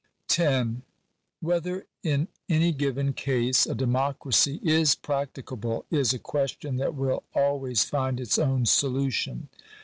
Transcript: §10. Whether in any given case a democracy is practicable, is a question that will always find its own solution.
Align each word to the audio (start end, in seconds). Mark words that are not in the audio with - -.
§10. 0.29 0.81
Whether 1.41 1.85
in 2.01 2.27
any 2.49 2.71
given 2.71 3.13
case 3.13 3.67
a 3.67 3.75
democracy 3.75 4.59
is 4.63 4.95
practicable, 4.95 5.85
is 5.91 6.11
a 6.11 6.17
question 6.17 6.77
that 6.77 6.95
will 6.95 7.21
always 7.35 7.83
find 7.83 8.19
its 8.19 8.39
own 8.39 8.65
solution. 8.65 9.49